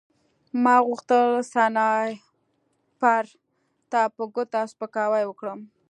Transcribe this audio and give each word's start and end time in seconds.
ما 0.63 0.75
غوښتل 0.87 1.27
سنایپر 1.53 3.25
ته 3.91 4.01
په 4.15 4.23
ګوته 4.33 4.61
سپکاوی 4.71 5.23
وکړم 5.27 5.59